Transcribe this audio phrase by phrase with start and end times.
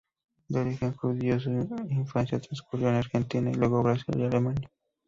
[0.47, 1.51] De origen judío, su
[1.91, 4.71] infancia transcurrió en Argentina y luego Brasil y Alemania.